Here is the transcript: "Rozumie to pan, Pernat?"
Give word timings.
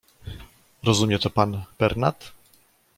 "Rozumie 0.83 1.19
to 1.19 1.29
pan, 1.29 1.63
Pernat?" 1.77 2.31